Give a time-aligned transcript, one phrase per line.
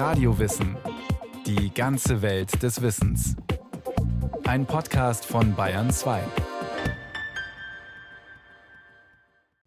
[0.00, 0.78] Radiowissen.
[1.44, 3.36] Die ganze Welt des Wissens.
[4.44, 6.22] Ein Podcast von Bayern 2.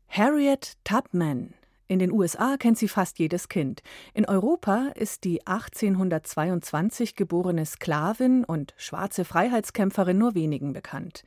[0.07, 1.53] Harriet Tubman.
[1.87, 3.83] In den USA kennt sie fast jedes Kind.
[4.15, 11.23] In Europa ist die 1822 geborene Sklavin und schwarze Freiheitskämpferin nur wenigen bekannt.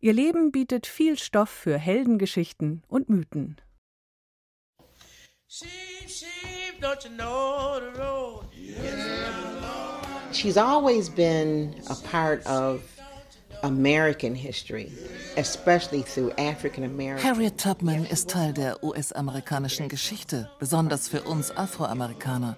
[0.00, 3.60] Ihr Leben bietet viel Stoff für Heldengeschichten und Mythen.
[5.46, 8.44] Sheep, sheep, don't you know the road?
[10.32, 12.82] She's always been a part of
[13.62, 14.92] American history,
[15.36, 17.24] especially through African Americans.
[17.24, 22.56] Harriet Tubman ist Teil der US-amerikanischen Geschichte, besonders für uns Afroamerikaner.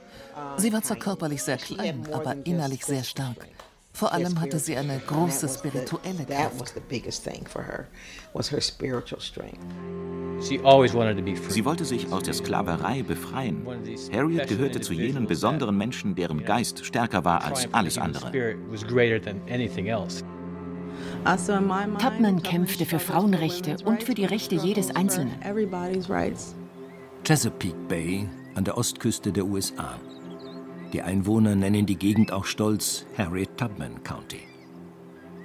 [0.56, 3.46] Sie war zwar körperlich sehr klein, aber innerlich sehr stark.
[3.98, 6.72] Vor allem hatte sie eine große spirituelle Kraft.
[11.48, 13.66] Sie wollte sich aus der Sklaverei befreien.
[14.12, 18.30] Harriet gehörte zu jenen besonderen Menschen, deren Geist stärker war als alles andere.
[21.98, 25.34] Tubman kämpfte für Frauenrechte und für die Rechte jedes Einzelnen.
[27.24, 29.98] Chesapeake Bay an der Ostküste der USA.
[30.92, 34.40] Die Einwohner nennen die Gegend auch stolz Harriet Tubman County.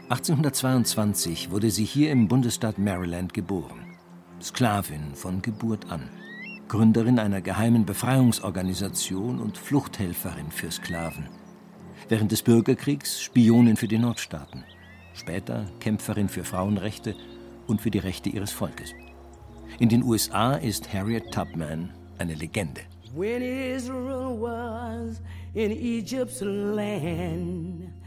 [0.08, 3.98] 1822 wurde sie hier im Bundesstaat Maryland geboren.
[4.42, 6.10] Sklavin von Geburt an.
[6.70, 11.28] Gründerin einer geheimen Befreiungsorganisation und Fluchthelferin für Sklaven.
[12.08, 14.64] Während des Bürgerkriegs Spionin für die Nordstaaten.
[15.14, 17.16] Später Kämpferin für Frauenrechte
[17.68, 18.94] und für die Rechte ihres Volkes.
[19.80, 22.82] In den USA ist Harriet Tubman eine Legende.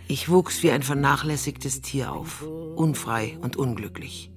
[0.08, 4.32] Ich wuchs wie ein vernachlässigtes Tier auf, unfrei und unglücklich.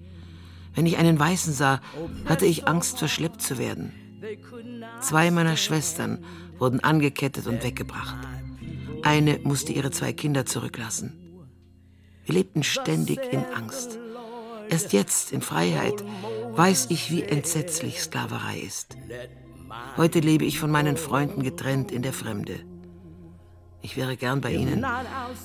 [0.75, 1.81] Wenn ich einen Weißen sah,
[2.25, 3.93] hatte ich Angst, verschleppt zu werden.
[5.01, 6.23] Zwei meiner Schwestern
[6.59, 8.17] wurden angekettet und weggebracht.
[9.01, 11.17] Eine musste ihre zwei Kinder zurücklassen.
[12.25, 13.97] Wir lebten ständig in Angst.
[14.69, 16.03] Erst jetzt, in Freiheit,
[16.51, 18.95] weiß ich, wie entsetzlich Sklaverei ist.
[19.97, 22.59] Heute lebe ich von meinen Freunden getrennt in der Fremde.
[23.81, 24.85] Ich wäre gern bei ihnen,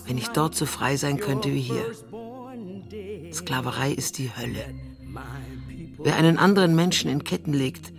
[0.06, 1.92] wenn ich dort so frei sein könnte wie hier.
[3.32, 4.64] Sklaverei ist die Hölle.
[5.98, 7.92] Wer einen anderen Menschen in Ketten legt,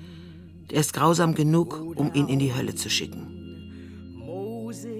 [0.72, 3.36] der ist grausam genug, um ihn in die Hölle zu schicken.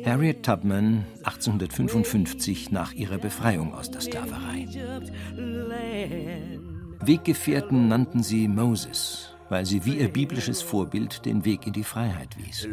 [0.06, 4.68] Harriet Tubman 1855 nach ihrer Befreiung aus der Sklaverei.
[7.02, 12.36] Weggefährten nannten sie Moses, weil sie wie ihr biblisches Vorbild den Weg in die Freiheit
[12.38, 12.68] wies.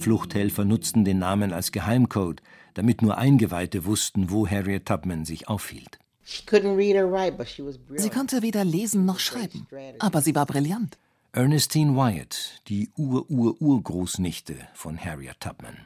[0.00, 2.42] Fluchthelfer nutzten den Namen als Geheimcode,
[2.74, 5.98] damit nur Eingeweihte wussten, wo Harriet Tubman sich aufhielt.
[6.24, 9.66] Sie konnte weder lesen noch schreiben,
[9.98, 10.98] aber sie war brillant.
[11.32, 15.76] Ernestine Wyatt, die Ur-Ur-Urgroßnichte von Harriet Tubman.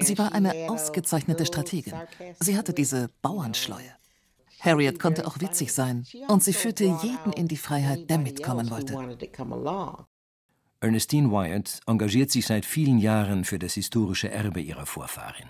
[0.00, 1.94] Sie war eine ausgezeichnete Strategin.
[2.40, 3.92] Sie hatte diese Bauernschleue.
[4.60, 8.94] Harriet konnte auch witzig sein und sie führte jeden in die Freiheit, der mitkommen wollte.
[10.80, 15.48] Ernestine Wyatt engagiert sich seit vielen Jahren für das historische Erbe ihrer Vorfahrin.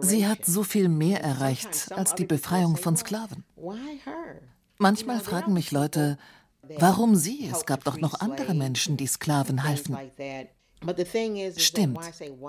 [0.00, 3.44] Sie hat so viel mehr erreicht als die Befreiung von Sklaven.
[4.78, 6.18] Manchmal fragen mich Leute,
[6.78, 7.48] warum sie?
[7.50, 9.96] Es gab doch noch andere Menschen, die Sklaven halfen.
[11.56, 11.98] Stimmt,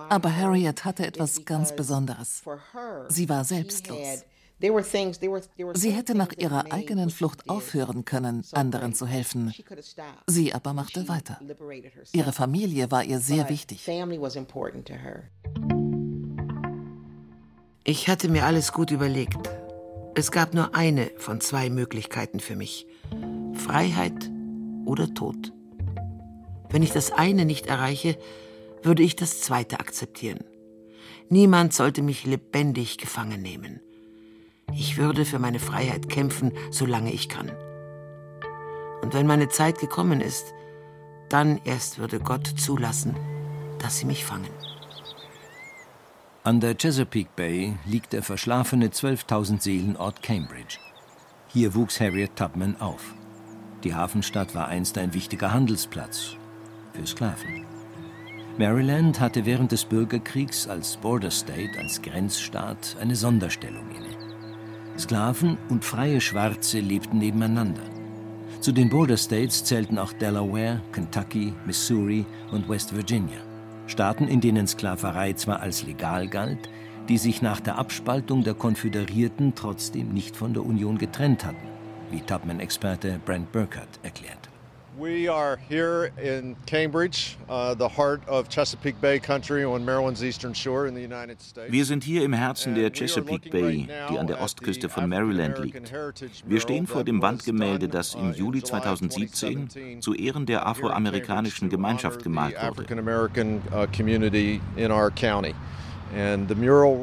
[0.09, 2.44] aber Harriet hatte etwas ganz Besonderes.
[3.09, 4.25] Sie war selbstlos.
[5.73, 9.53] Sie hätte nach ihrer eigenen Flucht aufhören können, anderen zu helfen.
[10.28, 11.40] Sie aber machte weiter.
[12.13, 13.88] Ihre Familie war ihr sehr wichtig.
[17.84, 19.38] Ich hatte mir alles gut überlegt.
[20.16, 22.88] Es gab nur eine von zwei Möglichkeiten für mich.
[23.53, 24.31] Freiheit
[24.85, 25.52] oder Tod.
[26.70, 28.18] Wenn ich das eine nicht erreiche,
[28.84, 30.40] würde ich das zweite akzeptieren.
[31.30, 33.81] Niemand sollte mich lebendig gefangen nehmen.
[34.74, 37.52] Ich würde für meine Freiheit kämpfen, solange ich kann.
[39.02, 40.53] Und wenn meine Zeit gekommen ist,
[41.29, 43.16] dann erst würde Gott zulassen,
[43.79, 44.50] dass sie mich fangen.
[46.44, 50.78] An der Chesapeake Bay liegt der verschlafene 12.000 Seelenort Cambridge.
[51.47, 53.16] Hier wuchs Harriet Tubman auf.
[53.84, 56.38] Die Hafenstadt war einst ein wichtiger Handelsplatz
[56.96, 57.66] für Sklaven.
[58.58, 64.16] Maryland hatte während des Bürgerkriegs als Border State, als Grenzstaat, eine Sonderstellung inne.
[64.97, 67.84] Sklaven und freie Schwarze lebten nebeneinander.
[68.62, 73.42] Zu den Border States zählten auch Delaware, Kentucky, Missouri und West Virginia.
[73.88, 76.70] Staaten, in denen Sklaverei zwar als legal galt,
[77.09, 81.68] die sich nach der Abspaltung der Konföderierten trotzdem nicht von der Union getrennt hatten,
[82.09, 84.45] wie Tubman-Experte Brent Burkhardt erklärt.
[84.97, 90.53] We are here in Cambridge, uh, the heart of Chesapeake Bay country on Maryland's eastern
[90.53, 91.70] shore in the United States.
[91.70, 95.92] Wir sind hier im Herzen der Chesapeake Bay, die an der Ostküste von Maryland liegt.
[96.46, 102.56] Wir stehen vor dem Wandgemälde, das im Juli 2017 zu Ehren der afroamerikanischen Gemeinschaft gemalt
[102.62, 102.86] wurde.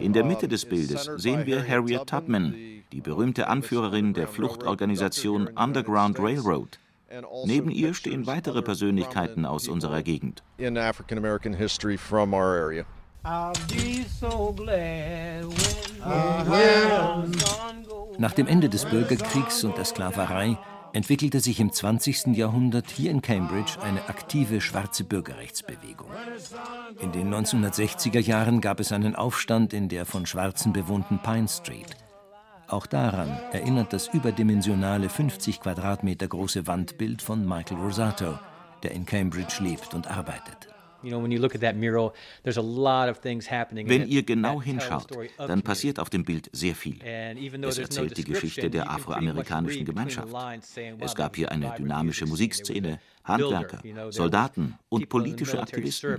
[0.00, 2.54] In der Mitte des Bildes sehen wir Harriet Tubman,
[2.90, 6.78] die berühmte Anführerin der Fluchtorganisation Underground Railroad.
[7.44, 10.42] Neben ihr stehen weitere Persönlichkeiten aus unserer Gegend.
[18.18, 20.58] Nach dem Ende des Bürgerkriegs und der Sklaverei
[20.92, 22.36] entwickelte sich im 20.
[22.36, 26.08] Jahrhundert hier in Cambridge eine aktive schwarze Bürgerrechtsbewegung.
[27.00, 31.96] In den 1960er Jahren gab es einen Aufstand in der von Schwarzen bewohnten Pine Street.
[32.72, 38.38] Auch daran erinnert das überdimensionale 50 Quadratmeter große Wandbild von Michael Rosato,
[38.82, 40.71] der in Cambridge lebt und arbeitet.
[41.02, 41.30] Wenn
[44.08, 47.00] ihr genau hinschaut, dann passiert auf dem Bild sehr viel.
[47.02, 50.34] Es erzählt die Geschichte der afroamerikanischen Gemeinschaft.
[50.98, 56.18] Es gab hier eine dynamische Musikszene, Handwerker, Soldaten und politische Aktivisten.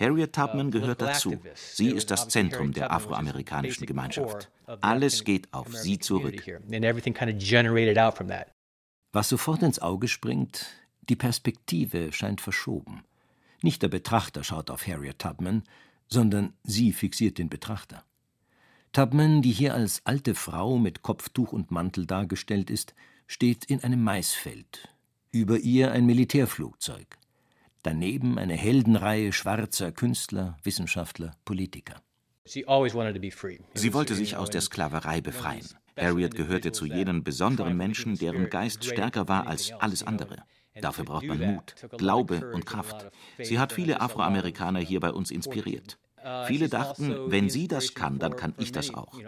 [0.00, 1.36] Harriet Tubman gehört dazu.
[1.54, 4.50] Sie ist das Zentrum der afroamerikanischen Gemeinschaft.
[4.80, 6.42] Alles geht auf sie zurück.
[9.12, 10.66] Was sofort ins Auge springt,
[11.08, 13.04] die Perspektive scheint verschoben.
[13.62, 15.62] Nicht der Betrachter schaut auf Harriet Tubman,
[16.08, 18.04] sondern sie fixiert den Betrachter.
[18.92, 22.94] Tubman, die hier als alte Frau mit Kopftuch und Mantel dargestellt ist,
[23.26, 24.88] steht in einem Maisfeld.
[25.32, 27.18] Über ihr ein Militärflugzeug.
[27.82, 32.02] Daneben eine Heldenreihe schwarzer Künstler, Wissenschaftler, Politiker.
[32.44, 32.64] Sie
[33.94, 35.66] wollte sich aus der Sklaverei befreien.
[35.96, 40.44] Harriet gehörte zu jenen besonderen Menschen, deren Geist stärker war als alles andere.
[40.80, 43.06] Dafür braucht man Mut, Glaube und Kraft.
[43.38, 45.98] Sie hat viele Afroamerikaner hier bei uns inspiriert.
[46.46, 49.18] Viele dachten, wenn sie das kann, dann kann ich das auch.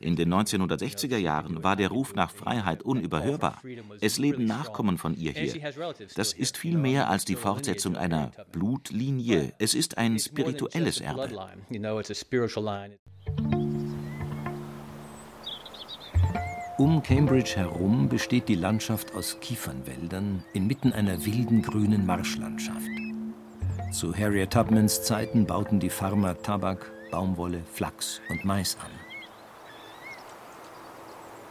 [0.00, 3.60] In den 1960er Jahren war der Ruf nach Freiheit unüberhörbar.
[4.00, 5.72] Es leben Nachkommen von ihr hier.
[6.14, 9.52] Das ist viel mehr als die Fortsetzung einer Blutlinie.
[9.58, 11.28] Es ist ein spirituelles Erbe.
[16.78, 22.90] Um Cambridge herum besteht die Landschaft aus Kiefernwäldern inmitten einer wilden grünen Marschlandschaft.
[23.92, 28.90] Zu Harriet Tubmans Zeiten bauten die Farmer Tabak, Baumwolle, Flachs und Mais an.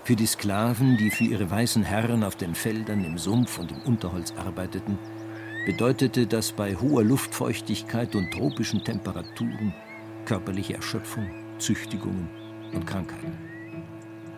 [0.03, 3.81] Für die Sklaven, die für ihre weißen Herren auf den Feldern, im Sumpf und im
[3.81, 4.99] Unterholz arbeiteten,
[5.65, 9.73] bedeutete das bei hoher Luftfeuchtigkeit und tropischen Temperaturen
[10.25, 11.27] körperliche Erschöpfung,
[11.57, 12.29] Züchtigungen
[12.73, 13.44] und Krankheiten.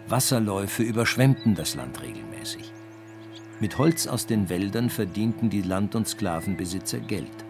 [0.09, 2.71] Wasserläufe überschwemmten das Land regelmäßig.
[3.59, 7.45] Mit Holz aus den Wäldern verdienten die Land- und Sklavenbesitzer Geld.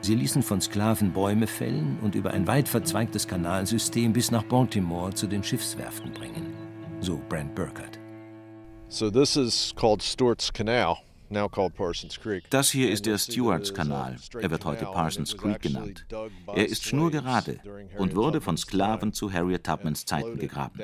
[0.00, 5.12] Sie ließen von Sklaven Bäume fällen und über ein weit verzweigtes Kanalsystem bis nach Baltimore
[5.12, 6.54] zu den Schiffswerften bringen.
[7.00, 7.98] So Brent Burkhardt.
[8.88, 11.07] So this is called Stewart's Canal.
[12.50, 14.16] Das hier ist der Stewarts-Kanal.
[14.40, 16.06] Er wird heute Parsons Creek genannt.
[16.54, 17.60] Er ist schnurgerade
[17.98, 20.80] und wurde von Sklaven zu Harriet Tubmans Zeiten gegraben.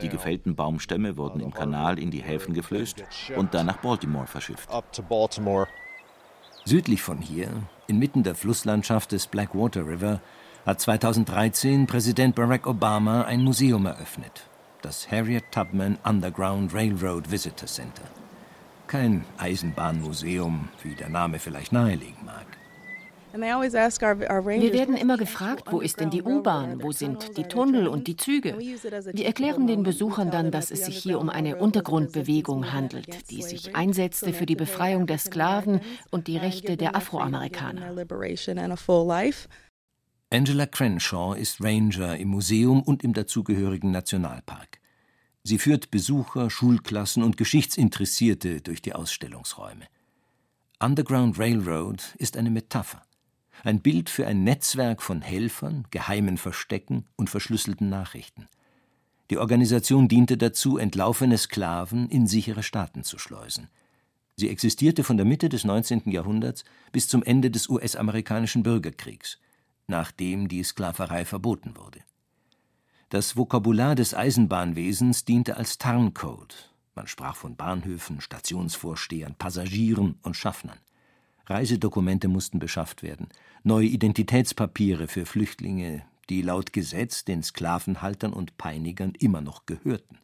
[0.00, 3.02] Die gefällten Baumstämme wurden im Kanal in die Häfen geflößt
[3.36, 4.68] und dann nach Baltimore verschifft.
[6.64, 7.48] Südlich von hier,
[7.88, 10.20] inmitten der Flusslandschaft des Blackwater River,
[10.64, 14.48] hat 2013 Präsident Barack Obama ein Museum eröffnet,
[14.80, 18.04] das Harriet Tubman Underground Railroad Visitor Center.
[18.92, 22.44] Kein Eisenbahnmuseum, wie der Name vielleicht nahelegen mag.
[23.32, 28.18] Wir werden immer gefragt, wo ist denn die U-Bahn, wo sind die Tunnel und die
[28.18, 28.58] Züge.
[28.58, 33.74] Wir erklären den Besuchern dann, dass es sich hier um eine Untergrundbewegung handelt, die sich
[33.74, 35.80] einsetzte für die Befreiung der Sklaven
[36.10, 37.96] und die Rechte der Afroamerikaner.
[40.28, 44.81] Angela Crenshaw ist Ranger im Museum und im dazugehörigen Nationalpark.
[45.44, 49.86] Sie führt Besucher, Schulklassen und Geschichtsinteressierte durch die Ausstellungsräume.
[50.78, 53.02] Underground Railroad ist eine Metapher,
[53.64, 58.48] ein Bild für ein Netzwerk von Helfern, geheimen Verstecken und verschlüsselten Nachrichten.
[59.30, 63.68] Die Organisation diente dazu, entlaufene Sklaven in sichere Staaten zu schleusen.
[64.36, 66.10] Sie existierte von der Mitte des 19.
[66.10, 69.38] Jahrhunderts bis zum Ende des US-amerikanischen Bürgerkriegs,
[69.86, 72.00] nachdem die Sklaverei verboten wurde.
[73.12, 76.70] Das Vokabular des Eisenbahnwesens diente als Tarncode.
[76.94, 80.78] Man sprach von Bahnhöfen, Stationsvorstehern, Passagieren und Schaffnern.
[81.44, 83.28] Reisedokumente mussten beschafft werden,
[83.64, 90.16] neue Identitätspapiere für Flüchtlinge, die laut Gesetz den Sklavenhaltern und Peinigern immer noch gehörten.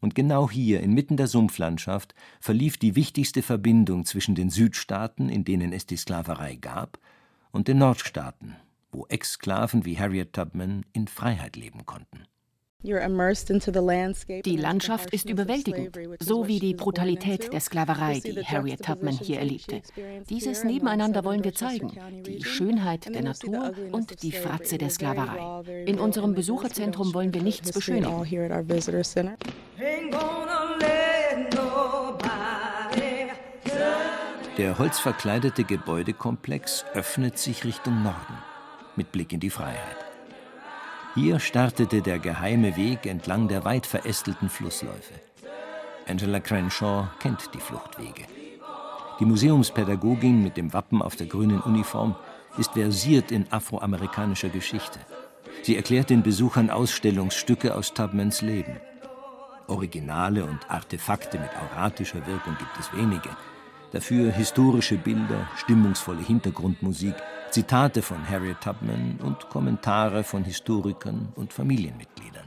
[0.00, 5.72] Und genau hier, inmitten der Sumpflandschaft, verlief die wichtigste Verbindung zwischen den Südstaaten, in denen
[5.72, 6.98] es die Sklaverei gab,
[7.52, 8.56] und den Nordstaaten,
[8.90, 12.24] wo Exsklaven wie Harriet Tubman in Freiheit leben konnten.
[12.80, 19.82] Die Landschaft ist überwältigend, so wie die Brutalität der Sklaverei, die Harriet Tubman hier erlebte.
[20.30, 21.90] Dieses Nebeneinander wollen wir zeigen,
[22.22, 25.84] die Schönheit der Natur und die Fratze der Sklaverei.
[25.86, 28.24] In unserem Besucherzentrum wollen wir nichts beschönigen.
[34.56, 38.38] Der holzverkleidete Gebäudekomplex öffnet sich Richtung Norden,
[38.98, 39.96] mit Blick in die Freiheit.
[41.14, 45.14] Hier startete der geheime Weg entlang der weit verästelten Flussläufe.
[46.06, 48.24] Angela Crenshaw kennt die Fluchtwege.
[49.18, 52.14] Die Museumspädagogin mit dem Wappen auf der grünen Uniform
[52.56, 55.00] ist versiert in afroamerikanischer Geschichte.
[55.62, 58.76] Sie erklärt den Besuchern Ausstellungsstücke aus Tubmans Leben.
[59.66, 63.30] Originale und Artefakte mit auratischer Wirkung gibt es wenige.
[63.92, 67.14] Dafür historische Bilder, stimmungsvolle Hintergrundmusik,
[67.50, 72.44] Zitate von Harriet Tubman und Kommentare von Historikern und Familienmitgliedern.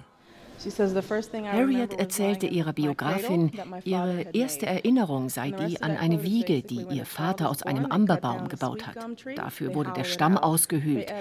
[1.52, 3.52] Harriet erzählte ihrer Biografin,
[3.84, 8.86] ihre erste Erinnerung sei die an eine Wiege, die ihr Vater aus einem Amberbaum gebaut
[8.86, 8.98] hat.
[9.36, 11.12] Dafür wurde der Stamm ausgehöhlt.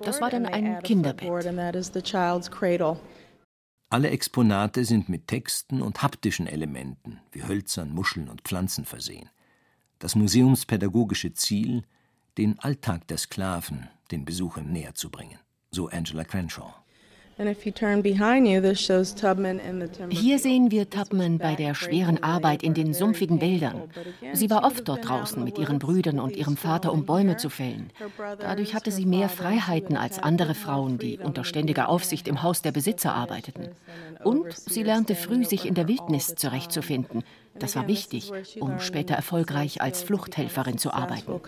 [0.00, 1.30] Das war dann ein Kinderbett.
[3.90, 9.30] Alle Exponate sind mit Texten und haptischen Elementen wie Hölzern, Muscheln und Pflanzen versehen.
[10.00, 11.84] Das museumspädagogische Ziel,
[12.38, 15.38] den Alltag der Sklaven den Besuchern näher zu bringen,
[15.70, 16.72] so Angela Crenshaw.
[20.10, 23.82] Hier sehen wir Tubman bei der schweren Arbeit in den sumpfigen Wäldern.
[24.32, 27.90] Sie war oft dort draußen mit ihren Brüdern und ihrem Vater, um Bäume zu fällen.
[28.40, 32.72] Dadurch hatte sie mehr Freiheiten als andere Frauen, die unter ständiger Aufsicht im Haus der
[32.72, 33.68] Besitzer arbeiteten.
[34.24, 37.22] Und sie lernte früh, sich in der Wildnis zurechtzufinden.
[37.54, 41.40] Das war wichtig, um später erfolgreich als Fluchthelferin zu arbeiten.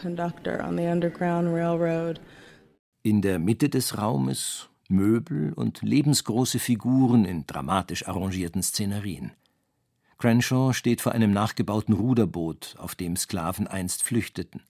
[3.03, 9.33] In der Mitte des Raumes Möbel und lebensgroße Figuren in dramatisch arrangierten Szenerien.
[10.19, 14.63] Crenshaw steht vor einem nachgebauten Ruderboot, auf dem Sklaven einst flüchteten.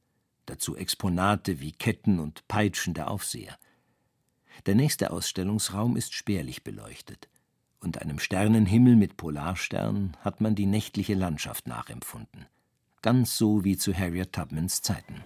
[0.46, 3.56] Dazu Exponate wie Ketten und Peitschen der Aufseher.
[4.66, 7.28] Der nächste Ausstellungsraum ist spärlich beleuchtet.
[7.82, 12.44] Unter einem Sternenhimmel mit Polarstern hat man die nächtliche Landschaft nachempfunden.
[13.00, 15.24] Ganz so wie zu Harriet Tubmans Zeiten.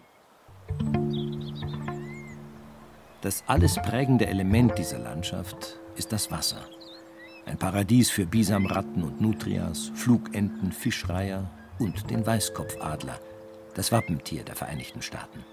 [3.23, 6.65] Das alles prägende Element dieser Landschaft ist das Wasser.
[7.45, 13.19] Ein Paradies für Bisamratten und Nutrias, Flugenten, Fischreiher und den Weißkopfadler,
[13.75, 15.45] das Wappentier der Vereinigten Staaten.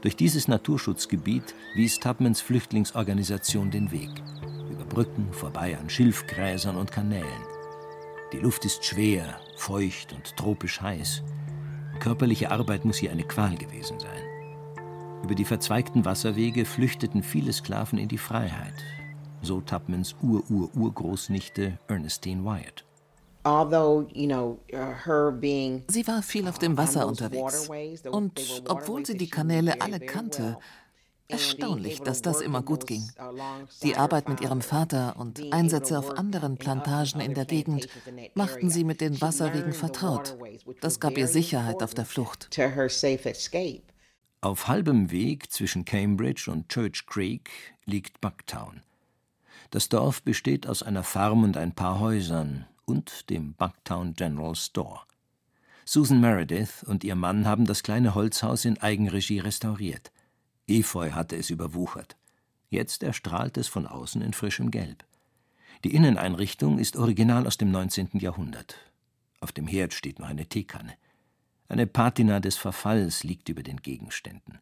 [0.00, 4.10] Durch dieses Naturschutzgebiet wies Tubmans Flüchtlingsorganisation den Weg.
[4.90, 7.24] Brücken, vorbei an Schilfgräsern und Kanälen.
[8.34, 11.22] Die Luft ist schwer, feucht und tropisch heiß.
[12.00, 14.22] Körperliche Arbeit muss hier eine Qual gewesen sein.
[15.22, 18.74] Über die verzweigten Wasserwege flüchteten viele Sklaven in die Freiheit.
[19.42, 22.84] So Tubmans Ur-Ur-Urgroßnichte Ernestine Wyatt.
[23.42, 24.04] Uh,
[25.88, 27.70] sie war viel auf dem Wasser unterwegs.
[28.10, 30.58] Und obwohl sie die Kanäle alle kannte,
[31.30, 33.08] erstaunlich, dass das immer gut ging.
[33.82, 37.88] Die Arbeit mit ihrem Vater und Einsätze auf anderen Plantagen in der Gegend
[38.34, 40.36] machten sie mit den Wasserwegen vertraut.
[40.80, 42.50] Das gab ihr Sicherheit auf der Flucht.
[44.42, 47.50] Auf halbem Weg zwischen Cambridge und Church Creek
[47.84, 48.82] liegt Bucktown.
[49.70, 55.00] Das Dorf besteht aus einer Farm und ein paar Häusern und dem Bucktown General Store.
[55.84, 60.10] Susan Meredith und ihr Mann haben das kleine Holzhaus in Eigenregie restauriert.
[60.70, 62.16] Efeu hatte es überwuchert.
[62.68, 65.04] Jetzt erstrahlt es von außen in frischem Gelb.
[65.82, 68.10] Die Inneneinrichtung ist original aus dem 19.
[68.14, 68.76] Jahrhundert.
[69.40, 70.94] Auf dem Herd steht noch eine Teekanne.
[71.68, 74.58] Eine Patina des Verfalls liegt über den Gegenständen.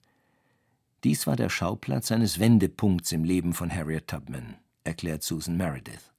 [1.04, 6.12] Dies war der Schauplatz eines Wendepunkts im Leben von Harriet Tubman, erklärt Susan Meredith.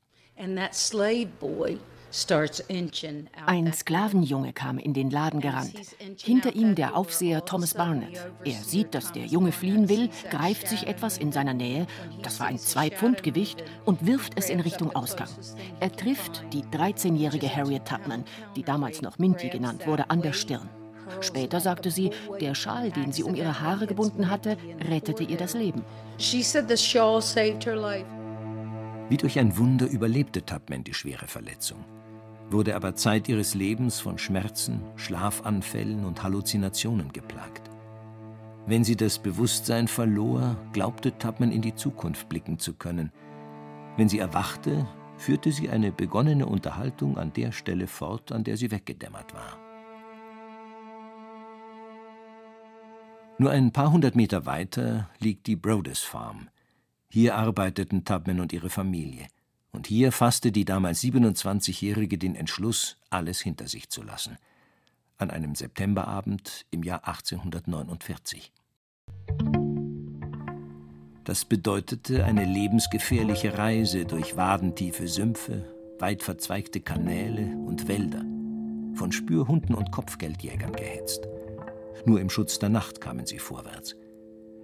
[3.46, 5.74] Ein Sklavenjunge kam in den Laden gerannt.
[6.22, 8.32] Hinter ihm der Aufseher Thomas Barnett.
[8.44, 11.86] Er sieht, dass der Junge fliehen will, greift sich etwas in seiner Nähe,
[12.24, 15.30] das war ein Zwei-Pfund-Gewicht, und wirft es in Richtung Ausgang.
[15.80, 18.24] Er trifft die 13-jährige Harriet Tubman,
[18.56, 20.70] die damals noch Minty genannt wurde, an der Stirn.
[21.22, 24.58] Später sagte sie, der Schal, den sie um ihre Haare gebunden hatte,
[24.90, 25.84] rettete ihr das Leben.
[29.10, 31.84] Wie durch ein Wunder überlebte Tubman die schwere Verletzung,
[32.52, 37.70] wurde aber Zeit ihres Lebens von Schmerzen, Schlafanfällen und Halluzinationen geplagt.
[38.66, 43.12] Wenn sie das Bewusstsein verlor, glaubte Tubman in die Zukunft blicken zu können.
[43.98, 44.88] Wenn sie erwachte,
[45.18, 49.58] führte sie eine begonnene Unterhaltung an der Stelle fort, an der sie weggedämmert war.
[53.38, 56.50] Nur ein paar hundert Meter weiter liegt die Brodess Farm.
[57.10, 59.28] Hier arbeiteten Tubman und ihre Familie.
[59.72, 64.38] Und hier fasste die damals 27-Jährige den Entschluss, alles hinter sich zu lassen.
[65.18, 68.52] An einem Septemberabend im Jahr 1849.
[71.24, 75.64] Das bedeutete eine lebensgefährliche Reise durch wadentiefe Sümpfe,
[76.00, 78.26] weit verzweigte Kanäle und Wälder,
[78.96, 81.28] von Spürhunden und Kopfgeldjägern gehetzt.
[82.06, 83.96] Nur im Schutz der Nacht kamen sie vorwärts.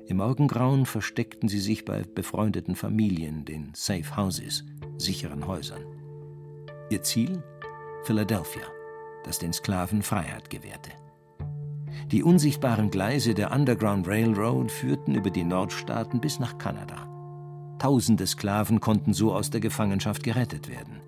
[0.07, 4.63] Im Morgengrauen versteckten sie sich bei befreundeten Familien, den Safe Houses,
[4.97, 5.85] sicheren Häusern.
[6.89, 7.43] Ihr Ziel?
[8.03, 8.63] Philadelphia,
[9.23, 10.91] das den Sklaven Freiheit gewährte.
[12.11, 17.09] Die unsichtbaren Gleise der Underground Railroad führten über die Nordstaaten bis nach Kanada.
[17.79, 21.01] Tausende Sklaven konnten so aus der Gefangenschaft gerettet werden.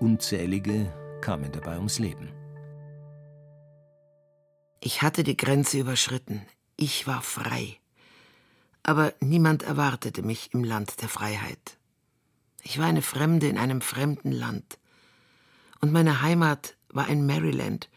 [0.00, 2.30] Unzählige kamen dabei ums Leben.
[4.80, 6.42] Ich hatte die Grenze überschritten.
[6.76, 7.76] Ich war frei.
[8.82, 11.78] Aber niemand erwartete mich im Land der Freiheit.
[12.62, 14.78] Ich war eine Fremde in einem fremden Land.
[15.80, 17.88] Und meine Heimat war in Maryland,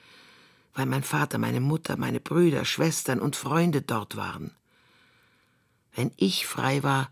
[0.74, 4.56] weil mein Vater, meine Mutter, meine Brüder, Schwestern und Freunde dort waren.
[5.96, 7.12] Wenn ich frei war,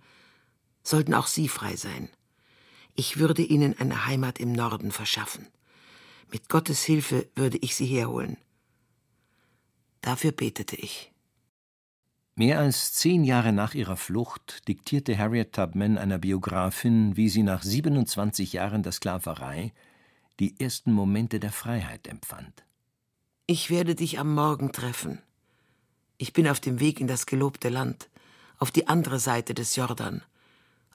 [0.83, 2.09] sollten auch sie frei sein.
[2.95, 5.47] Ich würde ihnen eine Heimat im Norden verschaffen.
[6.31, 8.37] Mit Gottes Hilfe würde ich sie herholen.
[10.01, 11.10] Dafür betete ich.
[12.35, 17.61] Mehr als zehn Jahre nach ihrer Flucht diktierte Harriet Tubman einer Biografin, wie sie nach
[17.61, 19.73] 27 Jahren der Sklaverei
[20.39, 22.63] die ersten Momente der Freiheit empfand.
[23.47, 25.21] Ich werde dich am Morgen treffen.
[26.17, 28.09] Ich bin auf dem Weg in das gelobte Land,
[28.59, 30.23] auf die andere Seite des Jordan,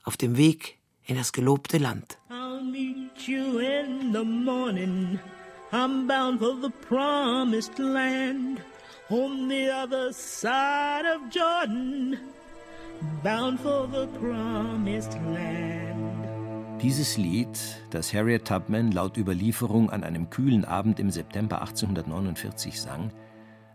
[0.03, 2.17] auf dem Weg in das gelobte Land.
[2.29, 5.19] I'll meet you in the morning.
[5.71, 8.59] I'm bound for the promised land
[9.09, 12.17] on the other side of Jordan,
[13.23, 16.17] bound for the promised land.
[16.81, 17.57] Dieses Lied,
[17.89, 23.11] das Harriet Tubman laut Überlieferung an einem kühlen Abend im September 1849 sang,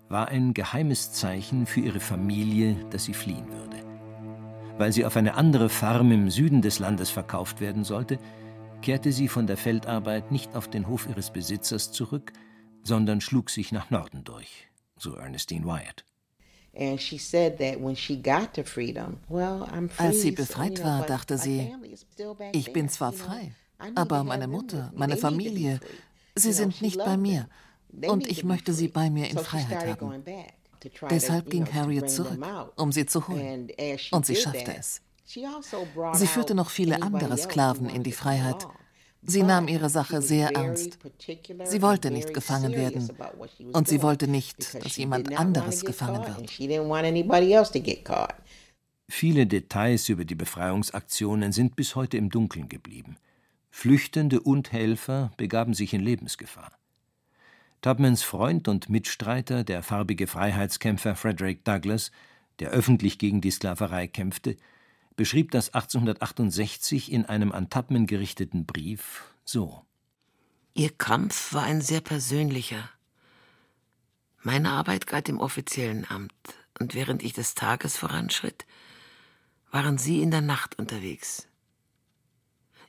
[0.09, 3.79] war ein geheimes Zeichen für ihre Familie, dass sie fliehen würde.
[4.79, 8.19] Weil sie auf eine andere Farm im Süden des Landes verkauft werden sollte,
[8.83, 12.33] kehrte sie von der Feldarbeit nicht auf den Hof ihres Besitzers zurück,
[12.85, 14.69] sondern schlug sich nach Norden durch,
[15.03, 16.05] so Ernestine Wyatt.
[19.99, 21.75] Als sie befreit war, dachte sie,
[22.53, 23.55] ich bin zwar frei,
[23.95, 25.81] aber meine Mutter, meine Familie,
[26.35, 27.49] sie sind nicht bei mir.
[28.07, 30.25] und ich möchte sie bei mir in Freiheit haben.
[31.11, 32.41] Deshalb ging Harriet zurück,
[32.77, 33.71] um sie zu holen.
[34.13, 35.03] Und sie schaffte es.
[35.35, 38.67] Also sie führte noch viele andere Sklaven in die Freiheit
[39.25, 40.99] Sie nahm ihre Sache sehr ernst.
[41.65, 43.09] Sie wollte nicht gefangen werden.
[43.73, 46.51] Und sie wollte nicht, dass jemand anderes gefangen wird.
[49.09, 53.17] Viele Details über die Befreiungsaktionen sind bis heute im Dunkeln geblieben.
[53.71, 56.73] Flüchtende und Helfer begaben sich in Lebensgefahr.
[57.81, 62.11] Tubmans Freund und Mitstreiter, der farbige Freiheitskämpfer Frederick Douglass,
[62.59, 64.57] der öffentlich gegen die Sklaverei kämpfte,
[65.17, 69.85] beschrieb das 1868 in einem an Tubman gerichteten Brief so:
[70.75, 72.89] Ihr Kampf war ein sehr persönlicher.
[74.43, 76.33] Meine Arbeit galt im offiziellen Amt,
[76.81, 78.67] und während ich des Tages voranschritt,
[79.71, 81.47] waren Sie in der Nacht unterwegs.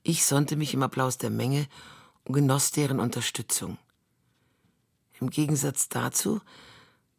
[0.02, 1.68] Ich sonnte mich im Applaus der Menge
[2.26, 3.78] und genoss deren Unterstützung.
[5.20, 6.42] Im Gegensatz dazu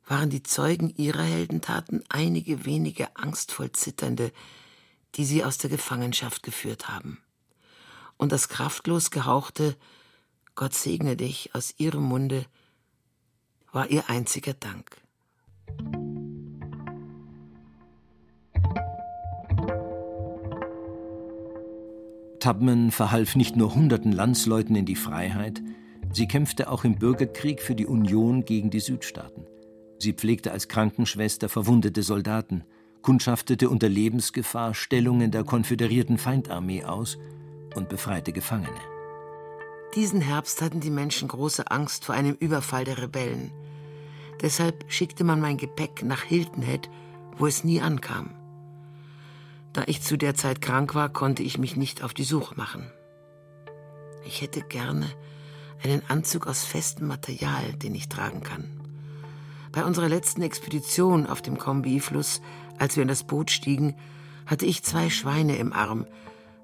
[0.06, 4.32] waren die Zeugen ihrer Heldentaten einige wenige angstvoll zitternde,
[5.16, 7.18] die sie aus der Gefangenschaft geführt haben.
[8.16, 9.76] Und das kraftlos gehauchte
[10.54, 12.46] Gott segne dich aus ihrem Munde
[13.72, 15.00] war ihr einziger Dank.
[22.38, 25.60] Tubman verhalf nicht nur hunderten Landsleuten in die Freiheit,
[26.12, 29.46] sie kämpfte auch im Bürgerkrieg für die Union gegen die Südstaaten.
[29.98, 32.62] Sie pflegte als Krankenschwester verwundete Soldaten,
[33.04, 37.18] kundschaftete unter Lebensgefahr Stellungen der konföderierten Feindarmee aus
[37.76, 38.80] und befreite Gefangene.
[39.94, 43.52] Diesen Herbst hatten die Menschen große Angst vor einem Überfall der Rebellen.
[44.40, 46.88] Deshalb schickte man mein Gepäck nach Hilton Head,
[47.36, 48.30] wo es nie ankam.
[49.74, 52.90] Da ich zu der Zeit krank war, konnte ich mich nicht auf die Suche machen.
[54.24, 55.06] Ich hätte gerne
[55.82, 58.80] einen Anzug aus festem Material, den ich tragen kann.
[59.72, 62.40] Bei unserer letzten Expedition auf dem Kombi-Fluss
[62.78, 63.96] als wir in das Boot stiegen,
[64.46, 66.06] hatte ich zwei Schweine im Arm,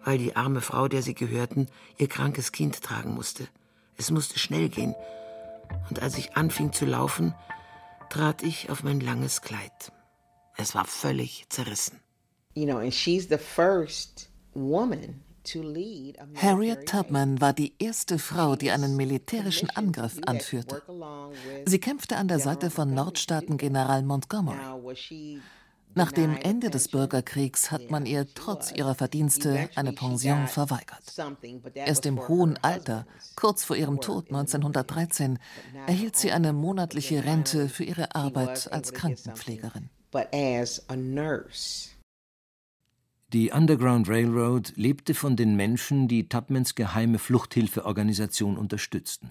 [0.04, 1.68] weil die arme Frau, der sie gehörten,
[1.98, 3.48] ihr krankes Kind tragen musste.
[3.96, 4.94] Es musste schnell gehen.
[5.88, 7.34] Und als ich anfing zu laufen,
[8.08, 9.92] trat ich auf mein langes Kleid.
[10.56, 12.00] Es war völlig zerrissen.
[12.54, 15.22] You know, and she's the first woman
[16.36, 20.82] Harriet Tubman war die erste Frau, die einen militärischen Angriff anführte.
[21.64, 24.58] Sie kämpfte an der Seite von Nordstaaten-General Montgomery.
[25.94, 31.02] Nach dem Ende des Bürgerkriegs hat man ihr trotz ihrer Verdienste eine Pension verweigert.
[31.74, 35.38] Erst im hohen Alter, kurz vor ihrem Tod 1913,
[35.86, 39.90] erhielt sie eine monatliche Rente für ihre Arbeit als Krankenpflegerin.
[43.32, 49.30] Die Underground Railroad lebte von den Menschen, die Tubmans geheime Fluchthilfeorganisation unterstützten.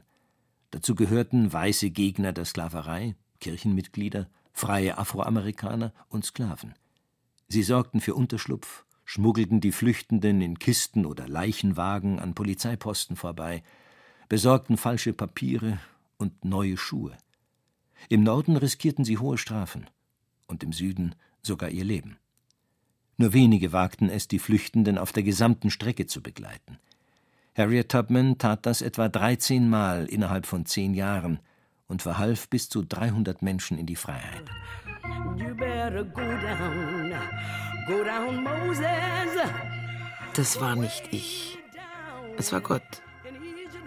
[0.72, 6.74] Dazu gehörten weiße Gegner der Sklaverei, Kirchenmitglieder, freie Afroamerikaner und Sklaven.
[7.48, 13.64] Sie sorgten für Unterschlupf, schmuggelten die Flüchtenden in Kisten oder Leichenwagen an Polizeiposten vorbei,
[14.28, 15.80] besorgten falsche Papiere
[16.18, 17.18] und neue Schuhe.
[18.08, 19.90] Im Norden riskierten sie hohe Strafen
[20.48, 22.18] und im Süden sogar ihr Leben.
[23.18, 26.78] Nur wenige wagten es, die Flüchtenden auf der gesamten Strecke zu begleiten.
[27.56, 31.40] Harriet Tubman tat das etwa 13 Mal innerhalb von zehn Jahren
[31.90, 34.46] und verhalf bis zu 300 Menschen in die Freiheit.
[40.36, 41.58] Das war nicht ich.
[42.38, 43.02] Es war Gott.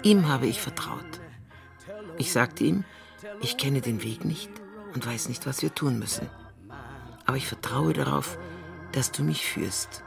[0.03, 1.21] Ihm habe ich vertraut.
[2.19, 2.85] Ich sagte ihm,
[3.41, 4.51] ich kenne den Weg nicht
[4.95, 6.29] und weiß nicht, was wir tun müssen.
[7.25, 8.37] Aber ich vertraue darauf,
[8.91, 10.03] dass du mich führst.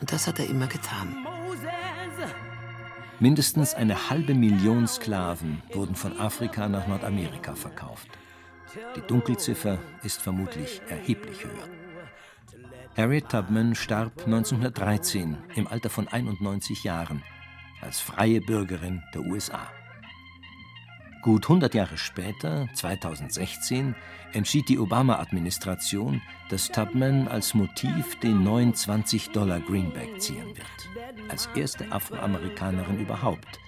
[0.00, 1.23] Und das hat er immer getan.
[3.20, 8.08] Mindestens eine halbe Million Sklaven wurden von Afrika nach Nordamerika verkauft.
[8.96, 11.68] Die Dunkelziffer ist vermutlich erheblich höher.
[12.96, 17.22] Harriet Tubman starb 1913 im Alter von 91 Jahren
[17.80, 19.68] als freie Bürgerin der USA.
[21.24, 23.94] Gut 100 Jahre später, 2016,
[24.34, 30.66] entschied die Obama-Administration, dass Tubman als Motiv den neuen 20-Dollar-Greenback ziehen wird.
[31.30, 33.58] Als erste Afroamerikanerin überhaupt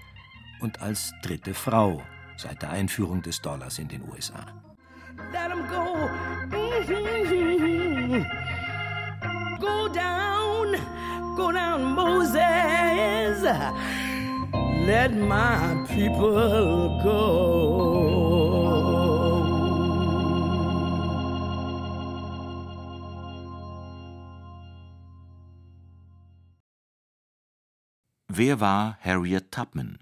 [0.61, 2.03] und als dritte Frau
[2.37, 4.45] seit der Einführung des Dollars in den USA.
[5.33, 6.11] Let him go.
[9.59, 10.77] Go down,
[11.35, 13.49] go down, Moses.
[14.87, 18.37] Let my people go.
[28.29, 29.99] Wer war Harriet Tubman?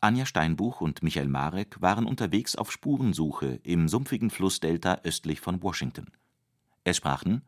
[0.00, 6.06] Anja Steinbuch und Michael Marek waren unterwegs auf Spurensuche im sumpfigen Flussdelta östlich von Washington.
[6.82, 7.42] Es sprachen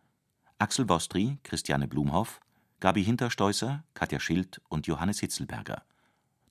[0.59, 2.39] Axel Wostri, Christiane Blumhoff,
[2.79, 5.83] Gabi Hinterstoisser, Katja Schild und Johannes Hitzelberger.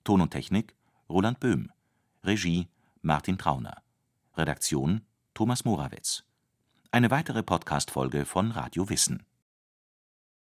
[0.04, 0.76] Ton und Technik
[1.10, 1.72] Roland Böhm.
[2.24, 2.68] Regie
[3.02, 3.82] Martin Trauner.
[4.36, 5.02] Redaktion
[5.34, 6.24] Thomas Morawetz.
[6.92, 9.24] Eine weitere Podcast-Folge von Radio Wissen